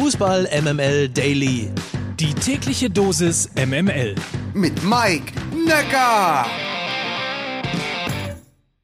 Fußball 0.00 0.48
MML 0.62 1.08
Daily. 1.08 1.72
Die 2.20 2.32
tägliche 2.32 2.88
Dosis 2.88 3.50
MML. 3.56 4.14
Mit 4.54 4.84
Mike 4.84 5.32
Necker. 5.66 6.46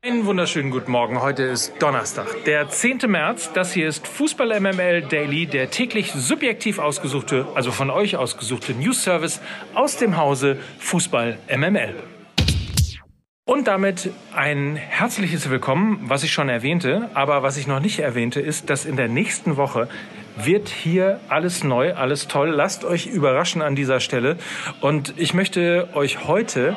Einen 0.02 0.26
wunderschönen 0.26 0.72
guten 0.72 0.90
Morgen. 0.90 1.22
Heute 1.22 1.44
ist 1.44 1.72
Donnerstag, 1.78 2.26
der 2.46 2.68
10. 2.68 3.02
März. 3.06 3.52
Das 3.52 3.72
hier 3.72 3.86
ist 3.86 4.08
Fußball 4.08 4.58
MML 4.58 5.02
Daily, 5.02 5.46
der 5.46 5.70
täglich 5.70 6.10
subjektiv 6.10 6.80
ausgesuchte, 6.80 7.46
also 7.54 7.70
von 7.70 7.90
euch 7.90 8.16
ausgesuchte 8.16 8.72
News 8.72 9.04
Service 9.04 9.40
aus 9.72 9.96
dem 9.96 10.16
Hause 10.16 10.58
Fußball 10.80 11.38
MML. 11.48 11.94
Und 13.46 13.68
damit 13.68 14.10
ein 14.34 14.74
herzliches 14.74 15.48
Willkommen, 15.48 16.00
was 16.08 16.24
ich 16.24 16.32
schon 16.32 16.48
erwähnte, 16.48 17.10
aber 17.14 17.44
was 17.44 17.56
ich 17.56 17.66
noch 17.68 17.78
nicht 17.78 18.00
erwähnte, 18.00 18.40
ist, 18.40 18.68
dass 18.68 18.84
in 18.84 18.96
der 18.96 19.06
nächsten 19.06 19.56
Woche 19.56 19.86
wird 20.36 20.68
hier 20.68 21.20
alles 21.28 21.64
neu, 21.64 21.94
alles 21.94 22.28
toll. 22.28 22.50
Lasst 22.50 22.84
euch 22.84 23.06
überraschen 23.06 23.62
an 23.62 23.76
dieser 23.76 24.00
Stelle. 24.00 24.36
Und 24.80 25.14
ich 25.16 25.34
möchte 25.34 25.88
euch 25.94 26.26
heute 26.26 26.76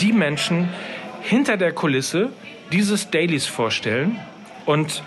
die 0.00 0.12
Menschen 0.12 0.68
hinter 1.22 1.56
der 1.56 1.72
Kulisse 1.72 2.30
dieses 2.72 3.10
Dailies 3.10 3.46
vorstellen. 3.46 4.18
Und 4.66 5.02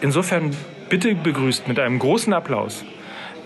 insofern 0.00 0.56
bitte 0.88 1.14
begrüßt 1.14 1.68
mit 1.68 1.78
einem 1.78 1.98
großen 1.98 2.32
Applaus 2.32 2.84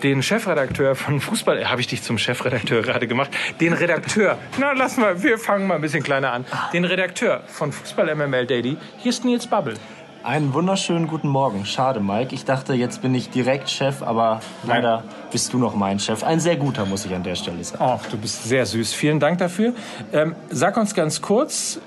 den 0.02 0.22
Chefredakteur 0.22 0.94
von 0.94 1.20
Fußball, 1.20 1.68
habe 1.70 1.80
ich 1.80 1.86
dich 1.86 2.02
zum 2.02 2.18
Chefredakteur 2.18 2.82
gerade 2.82 3.06
gemacht, 3.06 3.30
den 3.60 3.72
Redakteur, 3.72 4.38
na 4.58 4.72
lass 4.72 4.98
mal, 4.98 5.22
wir 5.22 5.38
fangen 5.38 5.66
mal 5.66 5.76
ein 5.76 5.80
bisschen 5.80 6.02
kleiner 6.02 6.30
an, 6.32 6.44
den 6.74 6.84
Redakteur 6.84 7.42
von 7.46 7.72
Fußball 7.72 8.14
MML 8.14 8.46
Daily, 8.46 8.76
hier 8.98 9.10
ist 9.10 9.24
Nils 9.24 9.46
Babbel. 9.46 9.74
Einen 10.24 10.54
wunderschönen 10.54 11.06
guten 11.06 11.28
Morgen. 11.28 11.66
Schade, 11.66 12.00
Mike. 12.00 12.34
Ich 12.34 12.46
dachte, 12.46 12.72
jetzt 12.72 13.02
bin 13.02 13.14
ich 13.14 13.28
direkt 13.28 13.68
Chef, 13.68 14.02
aber 14.02 14.40
leider 14.66 15.04
bist 15.30 15.52
du 15.52 15.58
noch 15.58 15.74
mein 15.74 15.98
Chef. 15.98 16.24
Ein 16.24 16.40
sehr 16.40 16.56
guter, 16.56 16.86
muss 16.86 17.04
ich 17.04 17.14
an 17.14 17.22
der 17.22 17.34
Stelle 17.34 17.62
sagen. 17.62 17.84
Ach, 17.86 18.06
du 18.10 18.16
bist 18.16 18.42
sehr 18.42 18.64
süß. 18.64 18.94
Vielen 18.94 19.20
Dank 19.20 19.36
dafür. 19.36 19.74
Ähm, 20.14 20.34
sag 20.48 20.78
uns 20.78 20.94
ganz 20.94 21.20
kurz, 21.20 21.78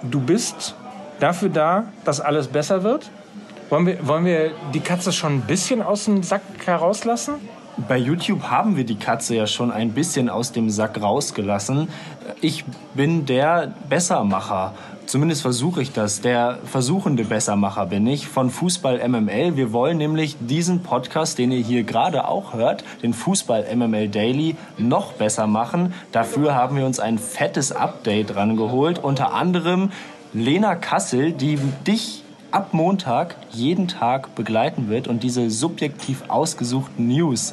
du 0.00 0.20
bist 0.20 0.76
dafür 1.18 1.48
da, 1.48 1.86
dass 2.04 2.20
alles 2.20 2.46
besser 2.46 2.84
wird? 2.84 3.10
Wollen 3.68 3.86
wir, 3.86 4.06
wollen 4.06 4.26
wir 4.26 4.52
die 4.72 4.80
Katze 4.80 5.10
schon 5.10 5.38
ein 5.38 5.40
bisschen 5.40 5.82
aus 5.82 6.04
dem 6.04 6.22
Sack 6.22 6.42
herauslassen? 6.64 7.34
Bei 7.88 7.96
YouTube 7.96 8.44
haben 8.44 8.76
wir 8.76 8.84
die 8.84 8.94
Katze 8.94 9.34
ja 9.34 9.48
schon 9.48 9.72
ein 9.72 9.90
bisschen 9.90 10.28
aus 10.28 10.52
dem 10.52 10.70
Sack 10.70 11.02
rausgelassen. 11.02 11.88
Ich 12.40 12.64
bin 12.94 13.26
der 13.26 13.72
Bessermacher. 13.88 14.72
Zumindest 15.06 15.42
versuche 15.42 15.82
ich 15.82 15.92
das. 15.92 16.20
Der 16.20 16.58
versuchende 16.64 17.24
Bessermacher 17.24 17.86
bin 17.86 18.06
ich 18.06 18.28
von 18.28 18.50
Fußball 18.50 19.06
MML. 19.06 19.56
Wir 19.56 19.72
wollen 19.72 19.98
nämlich 19.98 20.36
diesen 20.40 20.82
Podcast, 20.82 21.38
den 21.38 21.52
ihr 21.52 21.60
hier 21.60 21.82
gerade 21.82 22.26
auch 22.26 22.54
hört, 22.54 22.84
den 23.02 23.12
Fußball 23.12 23.66
MML 23.74 24.08
Daily, 24.08 24.56
noch 24.78 25.12
besser 25.12 25.46
machen. 25.46 25.92
Dafür 26.12 26.54
haben 26.54 26.76
wir 26.76 26.86
uns 26.86 26.98
ein 27.00 27.18
fettes 27.18 27.72
Update 27.72 28.36
rangeholt. 28.36 28.98
Unter 28.98 29.34
anderem 29.34 29.90
Lena 30.32 30.76
Kassel, 30.76 31.32
die 31.32 31.58
dich 31.86 32.22
ab 32.50 32.72
Montag 32.72 33.36
jeden 33.50 33.88
Tag 33.88 34.34
begleiten 34.34 34.88
wird 34.88 35.08
und 35.08 35.22
diese 35.22 35.50
subjektiv 35.50 36.24
ausgesuchten 36.28 37.08
News, 37.08 37.52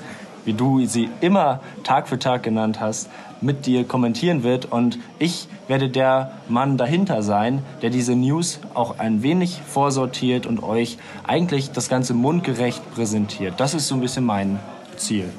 wie 0.50 0.53
du 0.53 0.83
sie 0.88 1.11
immer 1.22 1.59
Tag 1.83 2.08
für 2.08 2.17
Tag 2.17 2.42
genannt 2.42 2.80
hast, 2.80 3.08
mit 3.39 3.67
dir 3.67 3.83
kommentieren 3.83 4.42
wird. 4.42 4.66
Und 4.66 4.97
ich 5.19 5.47
werde 5.67 5.89
der 5.89 6.31
Mann 6.47 6.75
dahinter 6.75 7.22
sein, 7.22 7.61
der 7.83 7.92
diese 7.92 8.16
News 8.16 8.59
auch 8.73 8.97
ein 8.97 9.22
wenig 9.22 9.61
vorsortiert 9.67 10.47
und 10.47 10.64
euch 10.64 10.97
eigentlich 11.27 11.70
das 11.72 11.88
Ganze 11.88 12.16
mundgerecht 12.16 12.81
präsentiert. 12.95 13.59
Das 13.59 13.75
ist 13.75 13.88
so 13.88 13.94
ein 13.94 14.02
bisschen 14.02 14.25
mein 14.25 14.59
Ziel. 14.97 15.30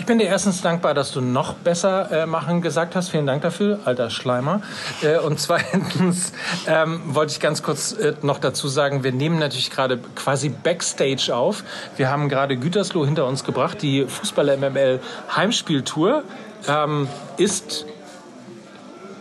Ich 0.00 0.06
bin 0.06 0.18
dir 0.18 0.28
erstens 0.28 0.62
dankbar, 0.62 0.94
dass 0.94 1.12
du 1.12 1.20
noch 1.20 1.52
besser 1.52 2.22
äh, 2.22 2.26
machen 2.26 2.62
gesagt 2.62 2.96
hast. 2.96 3.10
Vielen 3.10 3.26
Dank 3.26 3.42
dafür, 3.42 3.80
alter 3.84 4.08
Schleimer. 4.08 4.62
Äh, 5.02 5.18
und 5.18 5.38
zweitens 5.38 6.32
ähm, 6.66 7.02
wollte 7.04 7.32
ich 7.34 7.38
ganz 7.38 7.62
kurz 7.62 7.92
äh, 7.92 8.14
noch 8.22 8.38
dazu 8.38 8.66
sagen, 8.66 9.04
wir 9.04 9.12
nehmen 9.12 9.38
natürlich 9.38 9.70
gerade 9.70 9.98
quasi 10.14 10.48
Backstage 10.48 11.36
auf. 11.36 11.64
Wir 11.98 12.10
haben 12.10 12.30
gerade 12.30 12.56
Gütersloh 12.56 13.04
hinter 13.04 13.26
uns 13.26 13.44
gebracht. 13.44 13.82
Die 13.82 14.06
Fußballer-MML 14.06 15.00
Heimspieltour 15.36 16.24
ähm, 16.66 17.06
ist 17.36 17.84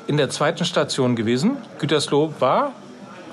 in 0.07 0.15
der 0.15 0.29
zweiten 0.29 0.63
Station 0.63 1.17
gewesen. 1.17 1.57
Gütersloh 1.79 2.33
war 2.39 2.71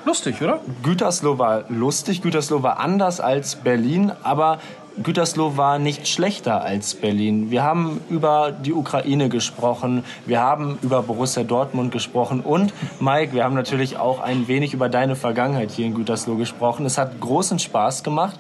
lustig, 0.04 0.42
oder? 0.42 0.60
Gütersloh 0.82 1.38
war 1.38 1.62
lustig, 1.69 2.22
Gütersloh 2.22 2.65
war 2.65 2.81
anders 2.81 3.21
als 3.21 3.54
Berlin, 3.54 4.10
aber 4.25 4.59
Gütersloh 5.03 5.59
war 5.59 5.79
nicht 5.79 6.09
schlechter 6.09 6.62
als 6.62 6.95
Berlin. 6.95 7.51
Wir 7.51 7.62
haben 7.62 8.01
über 8.09 8.51
die 8.51 8.73
Ukraine 8.73 9.29
gesprochen, 9.29 10.05
wir 10.25 10.41
haben 10.41 10.79
über 10.81 11.03
Borussia 11.03 11.45
Dortmund 11.45 11.93
gesprochen 11.93 12.41
und 12.41 12.73
Mike, 12.99 13.34
wir 13.34 13.45
haben 13.45 13.55
natürlich 13.55 13.99
auch 13.99 14.21
ein 14.21 14.49
wenig 14.49 14.73
über 14.73 14.89
deine 14.89 15.15
Vergangenheit 15.15 15.71
hier 15.71 15.84
in 15.84 15.95
Gütersloh 15.95 16.37
gesprochen. 16.37 16.87
Es 16.87 16.97
hat 16.97 17.21
großen 17.21 17.59
Spaß 17.59 18.05
gemacht. 18.05 18.39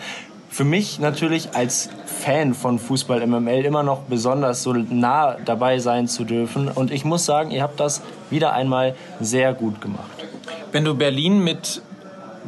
Für 0.48 0.64
mich 0.64 0.98
natürlich 0.98 1.54
als 1.54 1.90
Fan 2.06 2.54
von 2.54 2.78
Fußball 2.78 3.26
MML 3.26 3.66
immer 3.66 3.82
noch 3.82 4.04
besonders 4.04 4.62
so 4.62 4.72
nah 4.72 5.36
dabei 5.44 5.78
sein 5.78 6.08
zu 6.08 6.24
dürfen. 6.24 6.68
Und 6.68 6.90
ich 6.90 7.04
muss 7.04 7.26
sagen, 7.26 7.50
ihr 7.50 7.62
habt 7.62 7.78
das 7.78 8.00
wieder 8.30 8.54
einmal 8.54 8.94
sehr 9.20 9.52
gut 9.52 9.82
gemacht. 9.82 10.24
Wenn 10.72 10.84
du 10.84 10.94
Berlin 10.94 11.44
mit 11.44 11.82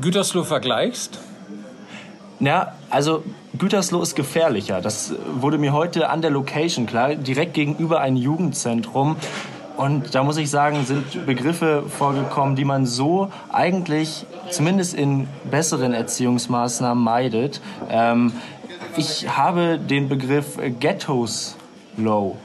Gütersloh 0.01 0.45
vergleichst, 0.45 1.19
ja, 2.41 2.73
also 2.89 3.25
Gütersloh 3.59 4.03
ist 4.03 4.15
gefährlicher. 4.15 4.81
Das 4.81 5.13
wurde 5.41 5.59
mir 5.59 5.73
heute 5.73 6.11
an 6.11 6.23
der 6.23 6.31
Location 6.31 6.87
klar. 6.87 7.15
Direkt 7.15 7.55
gegenüber 7.55 8.01
ein 8.01 8.17
Jugendzentrum. 8.17 9.17
Und 9.77 10.15
da 10.15 10.25
muss 10.25 10.37
ich 10.37 10.51
sagen, 10.51 10.85
sind 10.85 11.27
Begriffe 11.27 11.85
vorgekommen, 11.89 12.57
die 12.57 12.65
man 12.65 12.87
so 12.87 13.31
eigentlich 13.53 14.27
zumindest 14.51 14.95
in 14.95 15.29
besseren 15.51 15.93
Erziehungsmaßnahmen 15.93 17.03
meidet. 17.03 17.61
Ähm, 17.89 18.33
ich 18.97 19.37
habe 19.37 19.79
den 19.79 20.09
Begriff 20.09 20.59
Ghettos 20.81 21.57
Low 21.97 22.37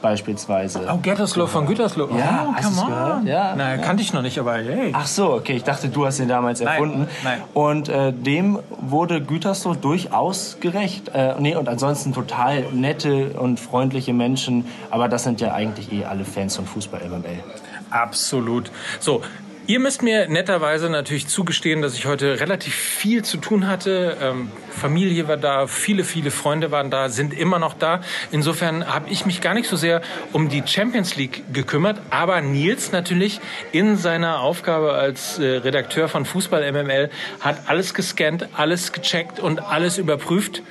beispielsweise. 0.00 0.86
Oh, 0.90 0.96
Gütersloh 0.98 1.46
von 1.46 1.66
Gütersloh. 1.66 2.08
Ja, 2.16 2.46
oh, 2.48 2.54
hast 2.54 2.78
come 2.78 2.94
on. 2.94 3.26
Ja, 3.26 3.54
Na, 3.56 3.76
ja. 3.76 3.78
kannte 3.78 4.02
ich 4.02 4.12
noch 4.12 4.22
nicht, 4.22 4.38
aber 4.38 4.54
hey. 4.54 4.90
Ach 4.92 5.06
so, 5.06 5.32
okay, 5.32 5.54
ich 5.54 5.64
dachte, 5.64 5.88
du 5.88 6.06
hast 6.06 6.18
ihn 6.20 6.28
damals 6.28 6.60
Nein, 6.60 6.68
erfunden. 6.68 7.08
nein. 7.24 7.42
Und 7.54 7.88
äh, 7.88 8.12
dem 8.12 8.58
wurde 8.80 9.20
Gütersloh 9.20 9.74
durchaus 9.74 10.58
gerecht. 10.60 11.10
Äh, 11.14 11.34
nee, 11.38 11.54
und 11.54 11.68
ansonsten 11.68 12.12
total 12.12 12.64
nette 12.72 13.30
und 13.38 13.60
freundliche 13.60 14.12
Menschen. 14.12 14.64
Aber 14.90 15.08
das 15.08 15.24
sind 15.24 15.40
ja 15.40 15.52
eigentlich 15.52 15.92
eh 15.92 16.04
alle 16.04 16.24
Fans 16.24 16.56
von 16.56 16.66
Fußball 16.66 17.00
MML. 17.08 17.42
Absolut. 17.90 18.70
So. 19.00 19.22
Ihr 19.70 19.78
müsst 19.78 20.02
mir 20.02 20.26
netterweise 20.26 20.90
natürlich 20.90 21.28
zugestehen, 21.28 21.80
dass 21.80 21.94
ich 21.94 22.04
heute 22.04 22.40
relativ 22.40 22.74
viel 22.74 23.22
zu 23.22 23.36
tun 23.36 23.68
hatte. 23.68 24.16
Ähm, 24.20 24.50
Familie 24.68 25.28
war 25.28 25.36
da, 25.36 25.68
viele, 25.68 26.02
viele 26.02 26.32
Freunde 26.32 26.72
waren 26.72 26.90
da, 26.90 27.08
sind 27.08 27.32
immer 27.32 27.60
noch 27.60 27.74
da. 27.74 28.00
Insofern 28.32 28.92
habe 28.92 29.08
ich 29.10 29.26
mich 29.26 29.40
gar 29.40 29.54
nicht 29.54 29.68
so 29.68 29.76
sehr 29.76 30.02
um 30.32 30.48
die 30.48 30.64
Champions 30.66 31.14
League 31.14 31.44
gekümmert, 31.52 32.00
aber 32.10 32.40
Nils 32.40 32.90
natürlich 32.90 33.38
in 33.70 33.96
seiner 33.96 34.40
Aufgabe 34.40 34.94
als 34.94 35.38
äh, 35.38 35.58
Redakteur 35.58 36.08
von 36.08 36.24
Fußball 36.24 36.72
MML 36.72 37.08
hat 37.38 37.68
alles 37.68 37.94
gescannt, 37.94 38.48
alles 38.56 38.90
gecheckt 38.90 39.38
und 39.38 39.60
alles 39.60 39.98
überprüft. 39.98 40.64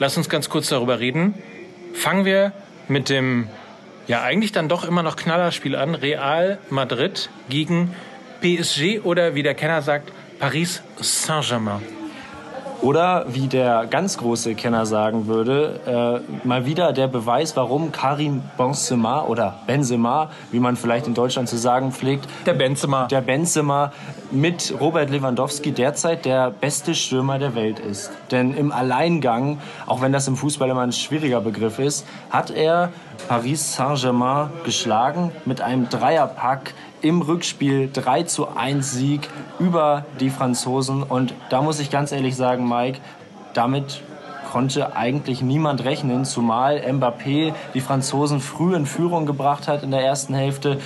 Lass 0.00 0.16
uns 0.16 0.28
ganz 0.28 0.48
kurz 0.48 0.66
darüber 0.66 0.98
reden. 0.98 1.34
Fangen 1.94 2.24
wir 2.24 2.50
mit 2.88 3.08
dem 3.08 3.46
ja 4.08 4.22
eigentlich 4.22 4.50
dann 4.50 4.68
doch 4.68 4.84
immer 4.84 5.04
noch 5.04 5.14
Knallerspiel 5.14 5.76
an. 5.76 5.94
Real 5.94 6.58
Madrid 6.70 7.30
gegen 7.48 7.94
PSG 8.42 9.00
oder 9.04 9.34
wie 9.36 9.42
der 9.44 9.54
Kenner 9.54 9.82
sagt, 9.82 10.12
Paris 10.40 10.82
Saint-Germain. 11.00 11.80
Oder 12.80 13.26
wie 13.28 13.46
der 13.46 13.86
ganz 13.88 14.18
große 14.18 14.56
Kenner 14.56 14.86
sagen 14.86 15.28
würde, 15.28 16.24
äh, 16.26 16.44
mal 16.46 16.66
wieder 16.66 16.92
der 16.92 17.06
Beweis, 17.06 17.54
warum 17.56 17.92
Karim 17.92 18.42
Benzema 18.58 19.22
oder 19.22 19.60
Benzema, 19.68 20.30
wie 20.50 20.58
man 20.58 20.74
vielleicht 20.74 21.06
in 21.06 21.14
Deutschland 21.14 21.48
zu 21.48 21.56
sagen 21.56 21.92
pflegt, 21.92 22.26
Der 22.44 22.54
Benzema. 22.54 23.06
der 23.06 23.20
Benzema 23.20 23.92
mit 24.32 24.74
Robert 24.80 25.10
Lewandowski 25.10 25.70
derzeit 25.70 26.24
der 26.24 26.50
beste 26.50 26.96
Stürmer 26.96 27.38
der 27.38 27.54
Welt 27.54 27.78
ist. 27.78 28.10
Denn 28.32 28.52
im 28.52 28.72
Alleingang, 28.72 29.60
auch 29.86 30.00
wenn 30.00 30.10
das 30.12 30.26
im 30.26 30.34
Fußball 30.34 30.68
immer 30.68 30.82
ein 30.82 30.90
schwieriger 30.90 31.40
Begriff 31.40 31.78
ist, 31.78 32.04
hat 32.30 32.50
er 32.50 32.88
Paris 33.28 33.76
Saint-Germain 33.76 34.50
geschlagen 34.64 35.30
mit 35.44 35.60
einem 35.60 35.88
Dreierpack 35.88 36.74
im 37.02 37.20
Rückspiel 37.20 37.90
3 37.92 38.22
zu 38.24 38.48
1 38.56 38.92
Sieg 38.92 39.28
über 39.58 40.06
die 40.20 40.30
Franzosen. 40.30 41.02
Und 41.02 41.34
da 41.50 41.60
muss 41.60 41.80
ich 41.80 41.90
ganz 41.90 42.12
ehrlich 42.12 42.36
sagen, 42.36 42.68
Mike, 42.68 42.98
damit 43.54 44.02
konnte 44.50 44.96
eigentlich 44.96 45.42
niemand 45.42 45.84
rechnen, 45.84 46.24
zumal 46.24 46.78
Mbappé 46.78 47.54
die 47.74 47.80
Franzosen 47.80 48.40
früh 48.40 48.74
in 48.74 48.86
Führung 48.86 49.26
gebracht 49.26 49.66
hat 49.66 49.82
in 49.82 49.90
der 49.90 50.02
ersten 50.02 50.34
Hälfte. 50.34 50.78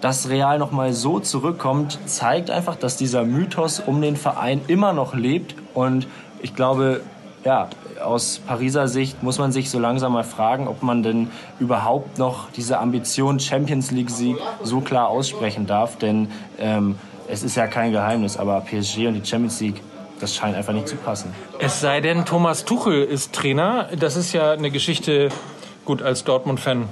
Dass 0.00 0.28
Real 0.28 0.58
noch 0.58 0.70
mal 0.70 0.92
so 0.92 1.18
zurückkommt, 1.18 1.98
zeigt 2.06 2.50
einfach, 2.50 2.76
dass 2.76 2.96
dieser 2.96 3.24
Mythos 3.24 3.80
um 3.80 4.00
den 4.00 4.16
Verein 4.16 4.60
immer 4.68 4.92
noch 4.92 5.14
lebt. 5.14 5.56
Und 5.74 6.06
ich 6.40 6.54
glaube, 6.54 7.00
ja, 7.44 7.68
aus 8.02 8.40
Pariser 8.46 8.88
Sicht 8.88 9.22
muss 9.22 9.38
man 9.38 9.52
sich 9.52 9.70
so 9.70 9.78
langsam 9.78 10.12
mal 10.12 10.24
fragen, 10.24 10.68
ob 10.68 10.82
man 10.82 11.02
denn 11.02 11.30
überhaupt 11.60 12.18
noch 12.18 12.50
diese 12.50 12.78
Ambition 12.78 13.40
Champions 13.40 13.90
League-Sieg 13.90 14.36
so 14.62 14.80
klar 14.80 15.08
aussprechen 15.08 15.66
darf. 15.66 15.96
Denn 15.96 16.30
ähm, 16.58 16.96
es 17.28 17.42
ist 17.42 17.56
ja 17.56 17.66
kein 17.66 17.92
Geheimnis, 17.92 18.36
aber 18.36 18.60
PSG 18.60 19.06
und 19.06 19.14
die 19.14 19.24
Champions 19.24 19.60
League, 19.60 19.80
das 20.20 20.34
scheint 20.34 20.56
einfach 20.56 20.72
nicht 20.72 20.88
zu 20.88 20.96
passen. 20.96 21.32
Es 21.58 21.80
sei 21.80 22.00
denn, 22.00 22.24
Thomas 22.24 22.64
Tuchel 22.64 23.04
ist 23.04 23.32
Trainer. 23.32 23.88
Das 23.98 24.16
ist 24.16 24.32
ja 24.32 24.52
eine 24.52 24.70
Geschichte, 24.70 25.28
gut, 25.84 26.02
als 26.02 26.24
Dortmund-Fan 26.24 26.88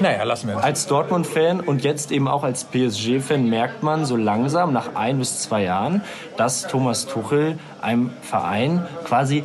naja, 0.00 0.22
lassen 0.24 0.48
wir 0.48 0.56
das. 0.56 0.64
Als 0.64 0.86
Dortmund-Fan 0.86 1.60
und 1.60 1.84
jetzt 1.84 2.10
eben 2.12 2.28
auch 2.28 2.44
als 2.44 2.64
PSG-Fan 2.64 3.48
merkt 3.48 3.82
man 3.82 4.04
so 4.04 4.16
langsam 4.16 4.72
nach 4.72 4.94
ein 4.94 5.18
bis 5.18 5.40
zwei 5.40 5.62
Jahren, 5.62 6.02
dass 6.36 6.66
Thomas 6.66 7.06
Tuchel 7.06 7.58
einem 7.80 8.10
Verein 8.22 8.86
quasi 9.04 9.44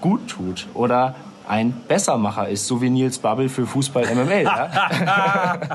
gut 0.00 0.28
tut 0.28 0.66
oder 0.74 1.14
ein 1.46 1.72
Bessermacher 1.88 2.48
ist, 2.48 2.66
so 2.66 2.80
wie 2.80 2.90
Nils 2.90 3.18
Babbel 3.18 3.48
für 3.48 3.66
Fußball 3.66 4.06
MML. 4.14 4.44
Ja? 4.44 5.68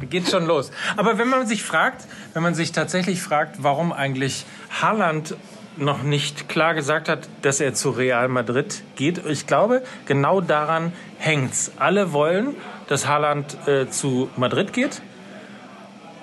Geht 0.10 0.28
schon 0.28 0.46
los. 0.46 0.70
Aber 0.96 1.18
wenn 1.18 1.28
man 1.28 1.46
sich 1.46 1.62
fragt, 1.62 2.06
wenn 2.34 2.42
man 2.42 2.54
sich 2.54 2.72
tatsächlich 2.72 3.20
fragt, 3.20 3.62
warum 3.62 3.92
eigentlich 3.92 4.46
Haaland 4.80 5.36
noch 5.76 6.02
nicht 6.02 6.48
klar 6.48 6.74
gesagt 6.74 7.08
hat, 7.08 7.28
dass 7.42 7.60
er 7.60 7.74
zu 7.74 7.90
Real 7.90 8.28
Madrid 8.28 8.82
geht. 8.96 9.24
Ich 9.26 9.46
glaube, 9.46 9.82
genau 10.06 10.40
daran 10.40 10.92
hängt's. 11.18 11.72
Alle 11.78 12.12
wollen, 12.12 12.54
dass 12.88 13.06
Haaland 13.06 13.56
äh, 13.66 13.88
zu 13.88 14.28
Madrid 14.36 14.72
geht. 14.72 15.02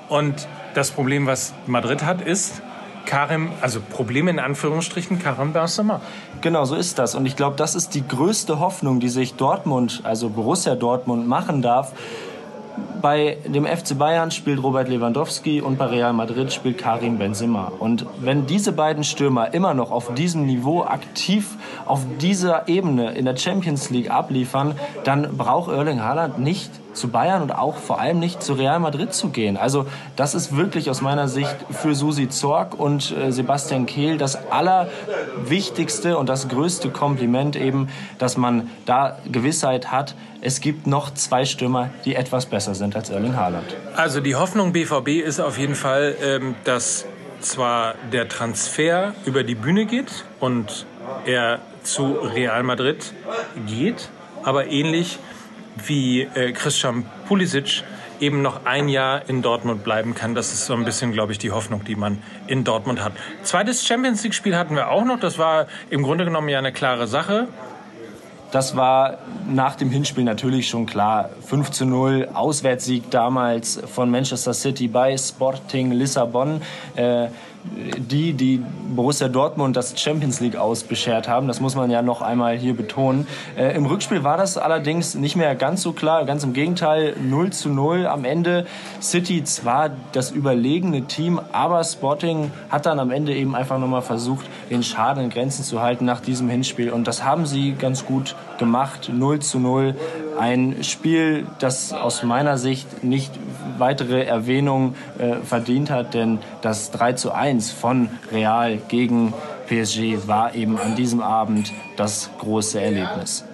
Und 0.07 0.47
das 0.73 0.91
Problem, 0.91 1.25
was 1.25 1.53
Madrid 1.67 2.03
hat, 2.03 2.21
ist 2.21 2.61
Karim, 3.05 3.51
also 3.61 3.81
Probleme 3.81 4.29
in 4.29 4.39
Anführungsstrichen, 4.39 5.19
Karim 5.19 5.53
Benzema. 5.53 6.01
Genau, 6.41 6.65
so 6.65 6.75
ist 6.75 6.99
das. 6.99 7.15
Und 7.15 7.25
ich 7.25 7.35
glaube, 7.35 7.55
das 7.55 7.75
ist 7.75 7.95
die 7.95 8.07
größte 8.07 8.59
Hoffnung, 8.59 8.99
die 8.99 9.09
sich 9.09 9.35
Dortmund, 9.35 10.01
also 10.03 10.29
Borussia 10.29 10.75
Dortmund, 10.75 11.27
machen 11.27 11.61
darf, 11.61 11.93
bei 13.01 13.37
dem 13.45 13.65
FC 13.65 13.97
Bayern 13.97 14.31
spielt 14.31 14.61
Robert 14.61 14.89
Lewandowski 14.89 15.61
und 15.61 15.77
bei 15.77 15.85
Real 15.85 16.13
Madrid 16.13 16.51
spielt 16.51 16.77
Karim 16.77 17.17
Benzema. 17.17 17.71
Und 17.79 18.05
wenn 18.19 18.45
diese 18.45 18.71
beiden 18.71 19.03
Stürmer 19.03 19.53
immer 19.53 19.73
noch 19.73 19.91
auf 19.91 20.13
diesem 20.13 20.45
Niveau 20.45 20.83
aktiv 20.83 21.57
auf 21.85 22.01
dieser 22.21 22.67
Ebene 22.67 23.11
in 23.11 23.25
der 23.25 23.37
Champions 23.37 23.89
League 23.89 24.11
abliefern, 24.11 24.75
dann 25.03 25.37
braucht 25.37 25.71
Erling 25.71 26.01
Haaland 26.03 26.39
nicht 26.39 26.71
zu 26.93 27.09
Bayern 27.09 27.41
und 27.41 27.51
auch 27.51 27.77
vor 27.77 27.99
allem 27.99 28.19
nicht 28.19 28.43
zu 28.43 28.53
Real 28.53 28.79
Madrid 28.79 29.13
zu 29.13 29.29
gehen. 29.29 29.57
Also 29.57 29.85
das 30.15 30.35
ist 30.35 30.55
wirklich 30.55 30.89
aus 30.89 31.01
meiner 31.01 31.27
Sicht 31.27 31.55
für 31.69 31.95
Susi 31.95 32.29
Zorg 32.29 32.77
und 32.77 33.15
äh, 33.15 33.31
Sebastian 33.31 33.85
Kehl 33.85 34.17
das 34.17 34.51
allerwichtigste 34.51 36.17
und 36.17 36.29
das 36.29 36.49
größte 36.49 36.89
Kompliment 36.89 37.55
eben, 37.55 37.89
dass 38.17 38.37
man 38.37 38.69
da 38.85 39.17
Gewissheit 39.31 39.91
hat, 39.91 40.15
es 40.41 40.61
gibt 40.61 40.87
noch 40.87 41.13
zwei 41.13 41.45
Stürmer, 41.45 41.89
die 42.05 42.15
etwas 42.15 42.45
besser 42.45 42.73
sind 42.73 42.88
als 42.95 43.09
Erling 43.09 43.35
Haaland. 43.35 43.65
Also 43.95 44.21
die 44.21 44.35
Hoffnung 44.35 44.73
BVB 44.73 45.23
ist 45.23 45.39
auf 45.39 45.57
jeden 45.57 45.75
Fall, 45.75 46.15
ähm, 46.21 46.55
dass 46.63 47.05
zwar 47.41 47.95
der 48.11 48.27
Transfer 48.27 49.13
über 49.25 49.43
die 49.43 49.55
Bühne 49.55 49.85
geht 49.85 50.25
und 50.39 50.85
er 51.25 51.59
zu 51.83 52.13
Real 52.13 52.63
Madrid 52.63 53.13
geht, 53.65 54.09
aber 54.43 54.67
ähnlich 54.67 55.19
wie 55.85 56.21
äh, 56.21 56.51
Christian 56.51 57.05
Pulisic 57.27 57.83
eben 58.19 58.41
noch 58.41 58.65
ein 58.65 58.89
Jahr 58.89 59.27
in 59.29 59.41
Dortmund 59.41 59.83
bleiben 59.83 60.13
kann. 60.13 60.35
Das 60.35 60.51
ist 60.53 60.65
so 60.65 60.73
ein 60.73 60.85
bisschen, 60.85 61.11
glaube 61.11 61.31
ich, 61.31 61.37
die 61.37 61.51
Hoffnung, 61.51 61.83
die 61.85 61.95
man 61.95 62.21
in 62.47 62.63
Dortmund 62.63 63.03
hat. 63.03 63.13
Zweites 63.43 63.85
Champions 63.85 64.23
League-Spiel 64.23 64.57
hatten 64.57 64.75
wir 64.75 64.89
auch 64.89 65.05
noch. 65.05 65.19
Das 65.19 65.37
war 65.37 65.67
im 65.89 66.03
Grunde 66.03 66.25
genommen 66.25 66.49
ja 66.49 66.59
eine 66.59 66.73
klare 66.73 67.07
Sache. 67.07 67.47
Das 68.51 68.75
war 68.75 69.19
nach 69.47 69.75
dem 69.75 69.91
Hinspiel 69.91 70.23
natürlich 70.23 70.67
schon 70.67 70.85
klar. 70.85 71.29
5 71.45 71.69
zu 71.69 71.85
0, 71.85 72.29
Auswärtssieg 72.33 73.11
damals 73.11 73.79
von 73.93 74.09
Manchester 74.09 74.53
City 74.53 74.87
bei 74.87 75.15
Sporting 75.17 75.91
Lissabon. 75.91 76.61
Äh, 76.95 77.27
die, 77.97 78.33
die 78.33 78.63
Borussia 78.95 79.27
Dortmund 79.27 79.75
das 79.75 79.99
Champions 79.99 80.39
League 80.39 80.55
aus 80.55 80.83
beschert 80.83 81.27
haben. 81.27 81.47
Das 81.47 81.59
muss 81.59 81.75
man 81.75 81.89
ja 81.89 82.01
noch 82.01 82.21
einmal 82.21 82.57
hier 82.57 82.75
betonen. 82.75 83.27
Äh, 83.57 83.75
Im 83.75 83.85
Rückspiel 83.85 84.23
war 84.23 84.37
das 84.37 84.57
allerdings 84.57 85.15
nicht 85.15 85.35
mehr 85.35 85.55
ganz 85.55 85.81
so 85.81 85.93
klar. 85.93 86.25
Ganz 86.25 86.43
im 86.43 86.53
Gegenteil, 86.53 87.15
0 87.21 87.51
zu 87.51 87.69
0 87.69 88.07
am 88.07 88.25
Ende. 88.25 88.65
City 89.01 89.43
zwar 89.43 89.91
das 90.11 90.31
überlegene 90.31 91.03
Team, 91.03 91.39
aber 91.51 91.83
Sporting 91.83 92.51
hat 92.69 92.85
dann 92.85 92.99
am 92.99 93.11
Ende 93.11 93.33
eben 93.33 93.55
einfach 93.55 93.79
nochmal 93.79 94.01
versucht, 94.01 94.45
den 94.69 94.83
Schaden 94.83 95.23
in 95.23 95.29
Grenzen 95.29 95.63
zu 95.63 95.81
halten 95.81 96.05
nach 96.05 96.21
diesem 96.21 96.49
Hinspiel. 96.49 96.91
Und 96.91 97.07
das 97.07 97.23
haben 97.23 97.45
sie 97.45 97.73
ganz 97.73 98.05
gut 98.05 98.35
gemacht. 98.57 99.11
0 99.13 99.39
zu 99.39 99.59
0. 99.59 99.95
Ein 100.39 100.83
Spiel, 100.83 101.45
das 101.59 101.93
aus 101.93 102.23
meiner 102.23 102.57
Sicht 102.57 103.03
nicht 103.03 103.31
weitere 103.77 104.23
Erwähnung 104.23 104.95
äh, 105.17 105.35
verdient 105.43 105.89
hat, 105.89 106.13
denn 106.13 106.39
das 106.61 106.91
3 106.91 107.13
zu 107.13 107.31
1 107.31 107.71
von 107.71 108.09
Real 108.31 108.78
gegen 108.87 109.33
PSG 109.67 110.27
war 110.27 110.55
eben 110.55 110.77
an 110.77 110.95
diesem 110.95 111.21
Abend 111.21 111.71
das 111.95 112.29
große 112.39 112.81
Erlebnis. 112.81 113.45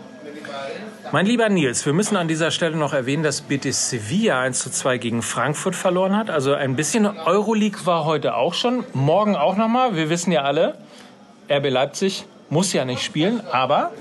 Mein 1.11 1.25
lieber 1.25 1.49
Nils, 1.49 1.85
wir 1.85 1.93
müssen 1.93 2.17
an 2.17 2.27
dieser 2.27 2.51
Stelle 2.51 2.75
noch 2.75 2.93
erwähnen, 2.93 3.23
dass 3.23 3.41
Betis 3.41 3.89
Sevilla 3.89 4.41
1 4.41 4.59
zu 4.59 4.71
2 4.71 4.97
gegen 4.97 5.21
Frankfurt 5.21 5.75
verloren 5.75 6.17
hat. 6.17 6.29
Also 6.29 6.53
ein 6.53 6.75
bisschen 6.75 7.05
Euroleague 7.05 7.85
war 7.85 8.05
heute 8.05 8.35
auch 8.35 8.53
schon. 8.53 8.83
Morgen 8.93 9.35
auch 9.35 9.55
nochmal. 9.55 9.95
Wir 9.95 10.09
wissen 10.09 10.31
ja 10.31 10.41
alle, 10.41 10.75
RB 11.49 11.69
Leipzig 11.69 12.25
muss 12.49 12.73
ja 12.73 12.85
nicht 12.85 13.03
spielen, 13.03 13.41
aber 13.51 13.91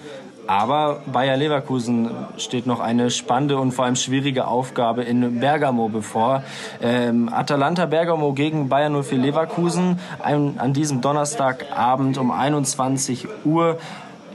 aber 0.46 1.00
Bayer 1.06 1.36
Leverkusen 1.36 2.10
steht 2.36 2.66
noch 2.66 2.80
eine 2.80 3.10
spannende 3.10 3.58
und 3.58 3.72
vor 3.72 3.84
allem 3.84 3.96
schwierige 3.96 4.46
Aufgabe 4.46 5.02
in 5.02 5.40
Bergamo 5.40 5.88
bevor. 5.88 6.42
Ähm, 6.82 7.28
Atalanta 7.32 7.86
Bergamo 7.86 8.32
gegen 8.32 8.68
Bayer 8.68 8.90
04 8.90 9.18
Leverkusen 9.18 9.98
ein, 10.22 10.58
an 10.58 10.72
diesem 10.72 11.00
Donnerstagabend 11.00 12.18
um 12.18 12.30
21 12.30 13.26
Uhr. 13.44 13.78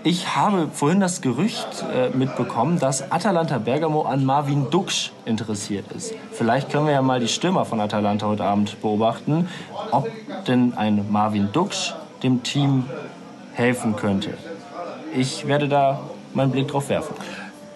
Ich 0.04 0.36
habe 0.36 0.70
vorhin 0.72 1.02
das 1.02 1.22
Gerücht 1.22 1.86
äh, 1.94 2.16
mitbekommen, 2.16 2.80
dass 2.80 3.12
Atalanta 3.12 3.58
Bergamo 3.58 4.04
an 4.04 4.24
Marvin 4.24 4.70
Duksch 4.70 5.12
interessiert 5.26 5.92
ist. 5.92 6.14
Vielleicht 6.32 6.72
können 6.72 6.86
wir 6.86 6.94
ja 6.94 7.02
mal 7.02 7.20
die 7.20 7.28
Stürmer 7.28 7.66
von 7.66 7.82
Atalanta 7.82 8.26
heute 8.26 8.46
Abend 8.46 8.82
beobachten, 8.82 9.50
ob 9.92 10.08
denn 10.48 10.74
ein 10.78 11.06
Marvin 11.10 11.50
Duksch 11.52 11.94
dem 12.24 12.44
Team 12.44 12.86
helfen 13.54 13.96
könnte 13.98 14.38
ich 15.16 15.48
werde 15.48 15.68
da 15.68 16.10
meinen 16.34 16.52
Blick 16.52 16.68
drauf 16.68 16.90
werfen. 16.90 17.16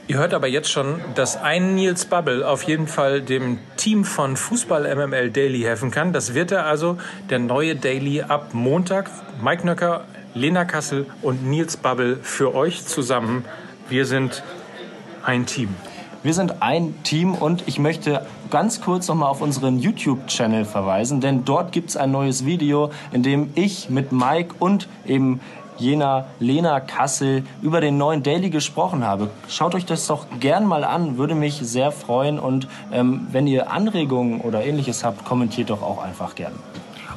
Ihr 0.07 0.17
hört 0.17 0.33
aber 0.33 0.47
jetzt 0.47 0.69
schon, 0.69 0.99
dass 1.15 1.41
ein 1.41 1.75
Nils 1.75 2.05
Bubble 2.05 2.45
auf 2.47 2.63
jeden 2.63 2.87
Fall 2.87 3.21
dem 3.21 3.59
Team 3.77 4.03
von 4.03 4.35
Fußball 4.35 4.93
MML 4.95 5.31
Daily 5.31 5.61
helfen 5.61 5.91
kann. 5.91 6.11
Das 6.11 6.33
wird 6.33 6.51
er 6.51 6.65
also, 6.65 6.97
der 7.29 7.39
neue 7.39 7.77
Daily 7.77 8.21
ab 8.21 8.49
Montag. 8.53 9.09
Mike 9.41 9.65
Nöcker, 9.65 10.03
Lena 10.33 10.65
Kassel 10.65 11.05
und 11.21 11.45
Nils 11.45 11.77
Bubble 11.77 12.17
für 12.21 12.53
euch 12.53 12.85
zusammen. 12.85 13.45
Wir 13.87 14.05
sind 14.05 14.43
ein 15.23 15.45
Team. 15.45 15.69
Wir 16.21 16.33
sind 16.33 16.61
ein 16.61 16.95
Team 17.03 17.33
und 17.33 17.67
ich 17.67 17.79
möchte 17.79 18.25
ganz 18.49 18.81
kurz 18.81 19.07
nochmal 19.07 19.29
auf 19.29 19.41
unseren 19.41 19.79
YouTube-Channel 19.79 20.63
verweisen, 20.63 21.21
denn 21.21 21.43
dort 21.43 21.71
gibt 21.71 21.89
es 21.89 21.97
ein 21.97 22.11
neues 22.11 22.45
Video, 22.45 22.91
in 23.11 23.23
dem 23.23 23.49
ich 23.55 23.89
mit 23.89 24.11
Mike 24.11 24.55
und 24.59 24.87
eben 25.05 25.41
jener 25.77 26.25
Lena 26.39 26.79
Kassel 26.79 27.43
über 27.61 27.81
den 27.81 27.97
neuen 27.97 28.23
Daily 28.23 28.49
gesprochen 28.49 29.05
habe. 29.05 29.29
Schaut 29.47 29.75
euch 29.75 29.85
das 29.85 30.07
doch 30.07 30.25
gern 30.39 30.65
mal 30.65 30.83
an, 30.83 31.17
würde 31.17 31.35
mich 31.35 31.59
sehr 31.61 31.91
freuen. 31.91 32.39
Und 32.39 32.67
ähm, 32.91 33.27
wenn 33.31 33.47
ihr 33.47 33.71
Anregungen 33.71 34.41
oder 34.41 34.63
ähnliches 34.63 35.03
habt, 35.03 35.25
kommentiert 35.25 35.69
doch 35.69 35.81
auch 35.81 36.03
einfach 36.03 36.35
gern. 36.35 36.53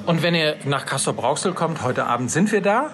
Und 0.07 0.23
wenn 0.23 0.35
ihr 0.35 0.57
nach 0.65 0.87
Castor 0.87 1.15
Brauxel 1.15 1.53
kommt, 1.53 1.83
heute 1.83 2.07
Abend 2.07 2.31
sind 2.31 2.53
wir 2.53 2.63
da. 2.63 2.91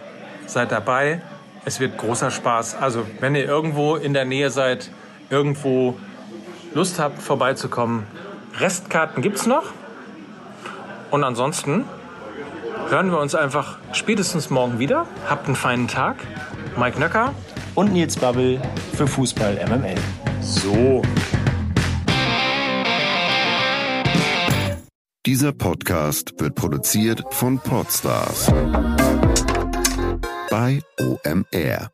Seid 0.46 0.72
dabei. 0.72 1.20
Es 1.64 1.78
wird 1.78 1.98
großer 1.98 2.30
Spaß. 2.30 2.74
Also, 2.74 3.04
wenn 3.20 3.34
ihr 3.34 3.44
irgendwo 3.44 3.96
in 3.96 4.14
der 4.14 4.24
Nähe 4.24 4.50
seid, 4.50 4.90
irgendwo 5.30 5.94
Lust 6.74 6.98
habt, 6.98 7.22
vorbeizukommen, 7.22 8.06
Restkarten 8.58 9.22
gibt's 9.22 9.46
noch. 9.46 9.64
Und 11.10 11.24
ansonsten 11.24 11.84
hören 12.92 13.10
wir 13.10 13.18
uns 13.18 13.34
einfach 13.34 13.78
spätestens 13.94 14.50
morgen 14.50 14.78
wieder. 14.78 15.06
Habt 15.26 15.46
einen 15.46 15.56
feinen 15.56 15.88
Tag. 15.88 16.16
Mike 16.76 17.00
Nöcker 17.00 17.34
und 17.74 17.92
Nils 17.92 18.16
Babbel 18.16 18.60
für 18.94 19.06
Fußball 19.06 19.54
MML. 19.66 19.94
So. 20.42 21.00
Dieser 25.24 25.52
Podcast 25.52 26.34
wird 26.38 26.54
produziert 26.54 27.24
von 27.30 27.58
Podstars 27.58 28.52
bei 30.50 30.82
OMR. 31.00 31.90